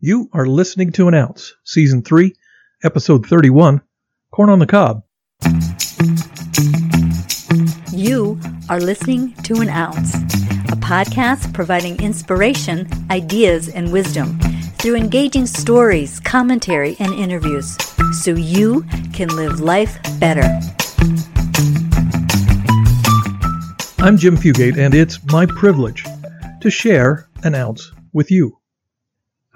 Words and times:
You 0.00 0.30
are 0.32 0.46
listening 0.46 0.92
to 0.92 1.08
An 1.08 1.14
Ounce, 1.14 1.56
Season 1.64 2.02
3, 2.02 2.32
Episode 2.84 3.26
31 3.26 3.82
Corn 4.30 4.48
on 4.48 4.60
the 4.60 4.66
Cob. 4.66 5.02
You 7.92 8.38
are 8.68 8.78
listening 8.78 9.32
to 9.42 9.56
An 9.56 9.68
Ounce, 9.68 10.14
a 10.14 10.78
podcast 10.78 11.52
providing 11.52 12.00
inspiration, 12.00 12.88
ideas, 13.10 13.68
and 13.70 13.92
wisdom 13.92 14.38
through 14.78 14.94
engaging 14.94 15.46
stories, 15.46 16.20
commentary, 16.20 16.94
and 17.00 17.12
interviews 17.14 17.76
so 18.22 18.30
you 18.30 18.84
can 19.12 19.34
live 19.34 19.58
life 19.58 19.98
better. 20.20 20.46
I'm 23.98 24.16
Jim 24.16 24.36
Fugate, 24.36 24.78
and 24.78 24.94
it's 24.94 25.18
my 25.24 25.44
privilege 25.44 26.04
to 26.60 26.70
share 26.70 27.28
an 27.42 27.56
ounce 27.56 27.90
with 28.12 28.30
you. 28.30 28.57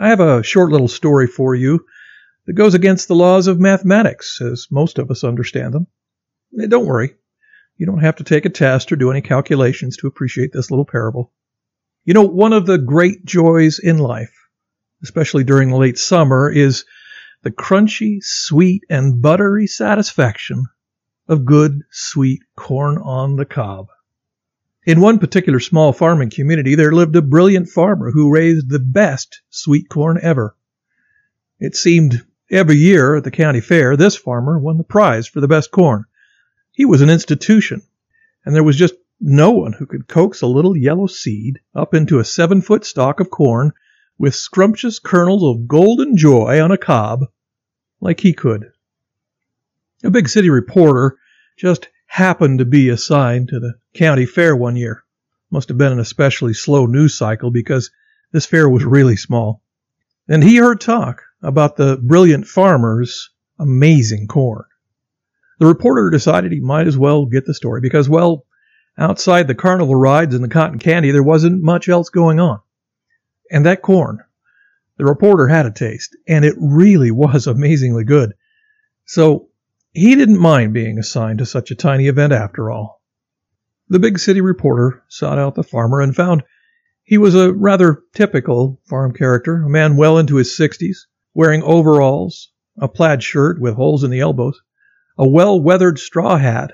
I 0.02 0.08
have 0.08 0.18
a 0.18 0.42
short 0.42 0.72
little 0.72 0.88
story 0.88 1.28
for 1.28 1.54
you 1.54 1.86
that 2.46 2.54
goes 2.54 2.74
against 2.74 3.06
the 3.06 3.14
laws 3.14 3.46
of 3.46 3.60
mathematics, 3.60 4.40
as 4.40 4.66
most 4.68 4.98
of 4.98 5.12
us 5.12 5.22
understand 5.22 5.72
them. 5.72 5.86
Eh, 6.60 6.66
don't 6.66 6.86
worry, 6.86 7.14
you 7.76 7.86
don't 7.86 8.00
have 8.00 8.16
to 8.16 8.24
take 8.24 8.44
a 8.44 8.50
test 8.50 8.90
or 8.90 8.96
do 8.96 9.12
any 9.12 9.20
calculations 9.20 9.98
to 9.98 10.08
appreciate 10.08 10.52
this 10.52 10.72
little 10.72 10.84
parable. 10.84 11.32
You 12.04 12.14
know, 12.14 12.24
one 12.24 12.52
of 12.52 12.66
the 12.66 12.78
great 12.78 13.24
joys 13.24 13.78
in 13.78 13.98
life, 13.98 14.34
especially 15.04 15.44
during 15.44 15.70
the 15.70 15.76
late 15.76 15.98
summer, 15.98 16.50
is 16.50 16.84
the 17.44 17.52
crunchy, 17.52 18.18
sweet, 18.22 18.82
and 18.90 19.22
buttery 19.22 19.68
satisfaction 19.68 20.64
of 21.28 21.44
good, 21.44 21.78
sweet 21.92 22.42
corn 22.56 22.98
on 22.98 23.36
the 23.36 23.46
cob. 23.46 23.86
In 24.84 25.00
one 25.00 25.20
particular 25.20 25.60
small 25.60 25.92
farming 25.92 26.30
community, 26.30 26.74
there 26.74 26.90
lived 26.90 27.14
a 27.14 27.22
brilliant 27.22 27.68
farmer 27.68 28.10
who 28.10 28.32
raised 28.32 28.68
the 28.68 28.80
best 28.80 29.40
sweet 29.48 29.88
corn 29.88 30.18
ever. 30.20 30.56
It 31.60 31.76
seemed 31.76 32.24
every 32.50 32.76
year 32.76 33.14
at 33.14 33.22
the 33.22 33.30
county 33.30 33.60
fair, 33.60 33.96
this 33.96 34.16
farmer 34.16 34.58
won 34.58 34.78
the 34.78 34.84
prize 34.84 35.28
for 35.28 35.40
the 35.40 35.46
best 35.46 35.70
corn. 35.70 36.04
He 36.72 36.84
was 36.84 37.00
an 37.00 37.10
institution, 37.10 37.82
and 38.44 38.56
there 38.56 38.64
was 38.64 38.76
just 38.76 38.94
no 39.20 39.52
one 39.52 39.72
who 39.72 39.86
could 39.86 40.08
coax 40.08 40.42
a 40.42 40.48
little 40.48 40.76
yellow 40.76 41.06
seed 41.06 41.60
up 41.76 41.94
into 41.94 42.18
a 42.18 42.24
seven 42.24 42.60
foot 42.60 42.84
stalk 42.84 43.20
of 43.20 43.30
corn 43.30 43.72
with 44.18 44.34
scrumptious 44.34 44.98
kernels 44.98 45.44
of 45.44 45.68
golden 45.68 46.16
joy 46.16 46.60
on 46.60 46.72
a 46.72 46.76
cob 46.76 47.26
like 48.00 48.18
he 48.18 48.32
could. 48.32 48.72
A 50.02 50.10
big 50.10 50.28
city 50.28 50.50
reporter 50.50 51.16
just 51.56 51.88
happened 52.12 52.58
to 52.58 52.64
be 52.66 52.90
assigned 52.90 53.48
to 53.48 53.58
the 53.58 53.72
county 53.94 54.26
fair 54.26 54.54
one 54.54 54.76
year. 54.76 55.02
Must 55.50 55.70
have 55.70 55.78
been 55.78 55.92
an 55.92 55.98
especially 55.98 56.52
slow 56.52 56.84
news 56.84 57.16
cycle 57.16 57.50
because 57.50 57.90
this 58.32 58.44
fair 58.44 58.68
was 58.68 58.84
really 58.84 59.16
small. 59.16 59.62
And 60.28 60.44
he 60.44 60.56
heard 60.56 60.78
talk 60.78 61.22
about 61.42 61.76
the 61.76 61.96
brilliant 62.02 62.46
farmer's 62.46 63.30
amazing 63.58 64.26
corn. 64.26 64.64
The 65.58 65.64
reporter 65.64 66.10
decided 66.10 66.52
he 66.52 66.60
might 66.60 66.86
as 66.86 66.98
well 66.98 67.24
get 67.24 67.46
the 67.46 67.54
story 67.54 67.80
because, 67.80 68.10
well, 68.10 68.44
outside 68.98 69.48
the 69.48 69.54
carnival 69.54 69.96
rides 69.96 70.34
and 70.34 70.44
the 70.44 70.48
cotton 70.48 70.78
candy, 70.78 71.12
there 71.12 71.22
wasn't 71.22 71.62
much 71.62 71.88
else 71.88 72.10
going 72.10 72.38
on. 72.38 72.60
And 73.50 73.64
that 73.64 73.80
corn, 73.80 74.18
the 74.98 75.06
reporter 75.06 75.48
had 75.48 75.64
a 75.64 75.70
taste, 75.70 76.14
and 76.28 76.44
it 76.44 76.56
really 76.58 77.10
was 77.10 77.46
amazingly 77.46 78.04
good. 78.04 78.34
So 79.06 79.48
he 79.92 80.14
didn't 80.14 80.38
mind 80.38 80.72
being 80.72 80.98
assigned 80.98 81.38
to 81.38 81.46
such 81.46 81.70
a 81.70 81.76
tiny 81.76 82.08
event 82.08 82.32
after 82.32 82.70
all. 82.70 83.02
The 83.88 83.98
big 83.98 84.18
city 84.18 84.40
reporter 84.40 85.02
sought 85.08 85.38
out 85.38 85.54
the 85.54 85.62
farmer 85.62 86.00
and 86.00 86.16
found 86.16 86.42
he 87.04 87.18
was 87.18 87.34
a 87.34 87.52
rather 87.52 88.02
typical 88.14 88.80
farm 88.88 89.12
character, 89.12 89.62
a 89.62 89.68
man 89.68 89.96
well 89.96 90.18
into 90.18 90.36
his 90.36 90.56
sixties, 90.56 91.06
wearing 91.34 91.62
overalls, 91.62 92.50
a 92.78 92.88
plaid 92.88 93.22
shirt 93.22 93.60
with 93.60 93.74
holes 93.74 94.02
in 94.02 94.10
the 94.10 94.20
elbows, 94.20 94.62
a 95.18 95.28
well 95.28 95.60
weathered 95.60 95.98
straw 95.98 96.38
hat, 96.38 96.72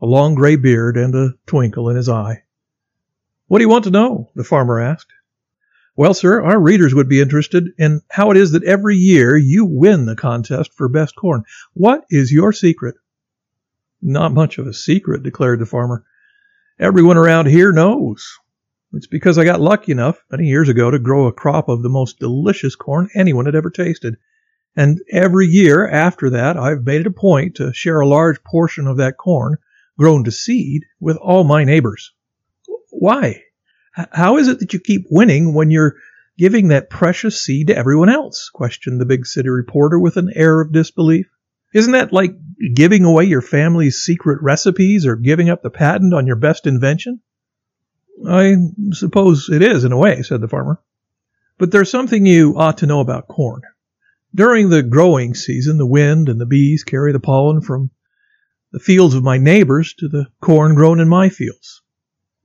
a 0.00 0.06
long 0.06 0.34
gray 0.34 0.56
beard, 0.56 0.96
and 0.96 1.14
a 1.14 1.34
twinkle 1.46 1.88
in 1.88 1.96
his 1.96 2.08
eye. 2.08 2.44
What 3.48 3.58
do 3.58 3.64
you 3.64 3.68
want 3.68 3.84
to 3.84 3.90
know? 3.90 4.30
the 4.36 4.44
farmer 4.44 4.78
asked. 4.78 5.12
Well, 5.94 6.14
sir, 6.14 6.42
our 6.42 6.58
readers 6.58 6.94
would 6.94 7.08
be 7.08 7.20
interested 7.20 7.68
in 7.78 8.00
how 8.10 8.30
it 8.30 8.38
is 8.38 8.52
that 8.52 8.64
every 8.64 8.96
year 8.96 9.36
you 9.36 9.66
win 9.66 10.06
the 10.06 10.16
contest 10.16 10.72
for 10.72 10.88
best 10.88 11.14
corn. 11.16 11.44
What 11.74 12.04
is 12.08 12.32
your 12.32 12.52
secret? 12.52 12.94
Not 14.00 14.32
much 14.32 14.56
of 14.56 14.66
a 14.66 14.72
secret, 14.72 15.22
declared 15.22 15.58
the 15.58 15.66
farmer. 15.66 16.04
Everyone 16.78 17.18
around 17.18 17.46
here 17.46 17.72
knows. 17.72 18.26
It's 18.94 19.06
because 19.06 19.36
I 19.36 19.44
got 19.44 19.60
lucky 19.60 19.92
enough 19.92 20.22
many 20.30 20.48
years 20.48 20.70
ago 20.70 20.90
to 20.90 20.98
grow 20.98 21.26
a 21.26 21.32
crop 21.32 21.68
of 21.68 21.82
the 21.82 21.90
most 21.90 22.18
delicious 22.18 22.74
corn 22.74 23.10
anyone 23.14 23.44
had 23.44 23.54
ever 23.54 23.70
tasted. 23.70 24.16
And 24.74 24.98
every 25.10 25.46
year 25.46 25.86
after 25.86 26.30
that, 26.30 26.56
I've 26.56 26.84
made 26.84 27.02
it 27.02 27.06
a 27.06 27.10
point 27.10 27.56
to 27.56 27.74
share 27.74 28.00
a 28.00 28.08
large 28.08 28.42
portion 28.44 28.86
of 28.86 28.96
that 28.96 29.18
corn, 29.18 29.58
grown 29.98 30.24
to 30.24 30.32
seed, 30.32 30.84
with 31.00 31.18
all 31.18 31.44
my 31.44 31.64
neighbors. 31.64 32.12
Why? 32.90 33.42
How 33.92 34.38
is 34.38 34.48
it 34.48 34.58
that 34.60 34.72
you 34.72 34.80
keep 34.80 35.06
winning 35.10 35.52
when 35.52 35.70
you're 35.70 35.96
giving 36.38 36.68
that 36.68 36.88
precious 36.88 37.42
seed 37.42 37.66
to 37.66 37.76
everyone 37.76 38.08
else? 38.08 38.48
questioned 38.48 38.98
the 38.98 39.06
big 39.06 39.26
city 39.26 39.50
reporter 39.50 39.98
with 39.98 40.16
an 40.16 40.32
air 40.34 40.62
of 40.62 40.72
disbelief. 40.72 41.26
Isn't 41.74 41.92
that 41.92 42.12
like 42.12 42.34
giving 42.74 43.04
away 43.04 43.24
your 43.24 43.42
family's 43.42 43.98
secret 43.98 44.42
recipes 44.42 45.04
or 45.04 45.16
giving 45.16 45.50
up 45.50 45.62
the 45.62 45.70
patent 45.70 46.14
on 46.14 46.26
your 46.26 46.36
best 46.36 46.66
invention? 46.66 47.20
I 48.26 48.56
suppose 48.92 49.50
it 49.50 49.62
is 49.62 49.84
in 49.84 49.92
a 49.92 49.98
way, 49.98 50.22
said 50.22 50.40
the 50.40 50.48
farmer. 50.48 50.80
But 51.58 51.70
there's 51.70 51.90
something 51.90 52.24
you 52.24 52.56
ought 52.56 52.78
to 52.78 52.86
know 52.86 53.00
about 53.00 53.28
corn. 53.28 53.60
During 54.34 54.70
the 54.70 54.82
growing 54.82 55.34
season, 55.34 55.76
the 55.76 55.86
wind 55.86 56.30
and 56.30 56.40
the 56.40 56.46
bees 56.46 56.82
carry 56.82 57.12
the 57.12 57.20
pollen 57.20 57.60
from 57.60 57.90
the 58.70 58.80
fields 58.80 59.14
of 59.14 59.22
my 59.22 59.36
neighbors 59.36 59.92
to 59.98 60.08
the 60.08 60.28
corn 60.40 60.74
grown 60.74 60.98
in 60.98 61.08
my 61.08 61.28
fields 61.28 61.82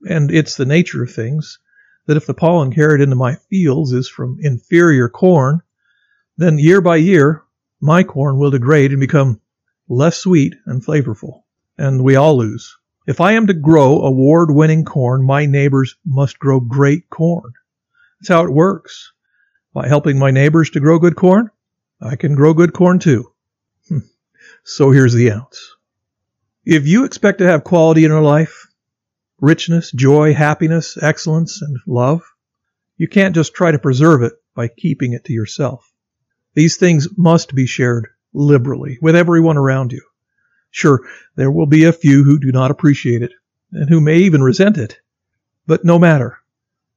and 0.02 0.30
it's 0.30 0.56
the 0.56 0.66
nature 0.66 1.02
of 1.02 1.12
things 1.12 1.58
that 2.06 2.16
if 2.16 2.26
the 2.26 2.34
pollen 2.34 2.72
carried 2.72 3.00
into 3.00 3.16
my 3.16 3.34
fields 3.50 3.92
is 3.92 4.08
from 4.08 4.38
inferior 4.40 5.08
corn, 5.08 5.60
then 6.36 6.58
year 6.58 6.80
by 6.80 6.96
year 6.96 7.44
my 7.80 8.02
corn 8.02 8.38
will 8.38 8.50
degrade 8.50 8.92
and 8.92 9.00
become 9.00 9.40
less 9.88 10.18
sweet 10.18 10.54
and 10.66 10.84
flavorful, 10.84 11.42
and 11.76 12.02
we 12.02 12.16
all 12.16 12.36
lose. 12.36 12.76
If 13.06 13.20
I 13.20 13.32
am 13.32 13.46
to 13.46 13.54
grow 13.54 14.02
award 14.02 14.50
winning 14.50 14.84
corn, 14.84 15.24
my 15.24 15.46
neighbors 15.46 15.96
must 16.04 16.38
grow 16.38 16.60
great 16.60 17.08
corn. 17.08 17.52
That's 18.20 18.28
how 18.28 18.44
it 18.44 18.52
works. 18.52 19.12
By 19.72 19.88
helping 19.88 20.18
my 20.18 20.30
neighbors 20.30 20.70
to 20.70 20.80
grow 20.80 20.98
good 20.98 21.16
corn, 21.16 21.50
I 22.00 22.16
can 22.16 22.34
grow 22.34 22.54
good 22.54 22.72
corn 22.72 22.98
too. 22.98 23.32
Hmm. 23.88 23.98
so 24.64 24.90
here's 24.90 25.14
the 25.14 25.32
ounce. 25.32 25.76
If 26.64 26.86
you 26.86 27.04
expect 27.04 27.38
to 27.38 27.46
have 27.46 27.64
quality 27.64 28.04
in 28.04 28.10
your 28.10 28.22
life, 28.22 28.67
richness, 29.40 29.90
joy, 29.92 30.34
happiness, 30.34 30.96
excellence, 31.00 31.62
and 31.62 31.78
love. 31.86 32.22
You 32.96 33.08
can't 33.08 33.34
just 33.34 33.54
try 33.54 33.70
to 33.70 33.78
preserve 33.78 34.22
it 34.22 34.32
by 34.54 34.68
keeping 34.68 35.12
it 35.12 35.24
to 35.24 35.32
yourself. 35.32 35.90
These 36.54 36.76
things 36.76 37.08
must 37.16 37.54
be 37.54 37.66
shared 37.66 38.08
liberally 38.32 38.98
with 39.00 39.14
everyone 39.14 39.56
around 39.56 39.92
you. 39.92 40.02
Sure, 40.70 41.00
there 41.36 41.50
will 41.50 41.66
be 41.66 41.84
a 41.84 41.92
few 41.92 42.24
who 42.24 42.38
do 42.38 42.52
not 42.52 42.70
appreciate 42.70 43.22
it 43.22 43.32
and 43.72 43.88
who 43.88 44.00
may 44.00 44.18
even 44.18 44.42
resent 44.42 44.76
it. 44.78 44.98
But 45.66 45.84
no 45.84 45.98
matter. 45.98 46.38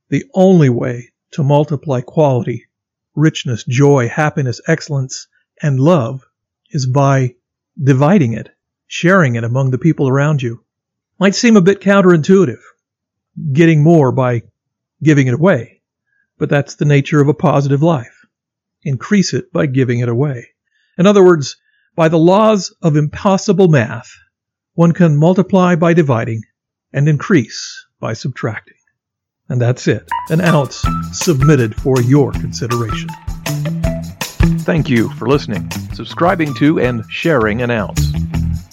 The 0.10 0.26
only 0.34 0.70
way 0.70 1.12
to 1.32 1.44
multiply 1.44 2.02
quality, 2.02 2.68
richness, 3.16 3.64
joy, 3.64 4.10
happiness, 4.10 4.60
excellence, 4.68 5.28
and 5.62 5.80
love 5.80 6.26
is 6.72 6.86
by 6.86 7.36
dividing 7.82 8.34
it, 8.34 8.50
sharing 8.88 9.36
it 9.36 9.44
among 9.44 9.72
the 9.72 9.78
people 9.78 10.10
around 10.10 10.42
you. 10.42 10.64
Might 11.22 11.36
seem 11.36 11.56
a 11.56 11.62
bit 11.62 11.82
counterintuitive, 11.82 12.64
getting 13.54 13.84
more 13.84 14.12
by 14.12 14.42
giving 15.04 15.28
it 15.28 15.36
away. 15.36 15.84
But 16.40 16.50
that's 16.50 16.74
the 16.74 16.86
nature 16.86 17.22
of 17.22 17.28
a 17.28 17.34
positive 17.36 17.84
life. 17.84 18.26
Increase 18.82 19.36
it 19.36 19.54
by 19.54 19.68
giving 19.68 20.00
it 20.00 20.10
away. 20.10 20.48
In 20.98 21.06
other 21.06 21.24
words, 21.24 21.58
by 21.96 22.10
the 22.10 22.18
laws 22.18 22.76
of 22.82 22.96
impossible 22.96 23.68
math, 23.68 24.12
one 24.74 24.94
can 24.94 25.16
multiply 25.16 25.76
by 25.76 25.94
dividing 25.94 26.42
and 26.92 27.08
increase 27.08 27.86
by 28.00 28.14
subtracting. 28.14 28.74
And 29.48 29.62
that's 29.62 29.88
it. 29.88 30.10
An 30.30 30.42
ounce 30.42 30.84
submitted 31.12 31.76
for 31.76 32.02
your 32.02 32.32
consideration. 32.32 33.10
Thank 34.62 34.90
you 34.90 35.12
for 35.12 35.28
listening, 35.28 35.70
subscribing 35.94 36.56
to, 36.56 36.80
and 36.80 37.06
sharing 37.12 37.62
an 37.62 37.70
ounce. 37.70 38.12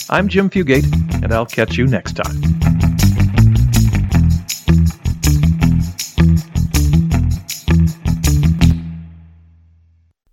I'm 0.09 0.29
Jim 0.29 0.49
Fugate, 0.49 1.08
and 1.23 1.33
I'll 1.33 1.47
catch 1.47 1.77
you 1.77 1.87
next 1.87 2.13
time. 2.13 2.59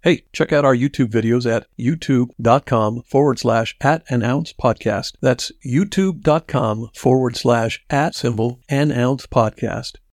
Hey, 0.05 0.23
check 0.33 0.53
out 0.53 0.63
our 0.63 0.75
YouTube 0.75 1.09
videos 1.09 1.51
at 1.51 1.65
youtube.com 1.79 3.01
forward 3.07 3.39
slash 3.39 3.75
at 3.81 4.03
an 4.07 4.21
ounce 4.21 4.53
podcast. 4.53 5.13
That's 5.19 5.51
youtube.com 5.65 6.91
forward 6.93 7.35
slash 7.35 7.83
at 7.89 8.13
symbol 8.13 8.59
an 8.69 8.91
ounce 8.91 9.25
podcast. 9.25 9.95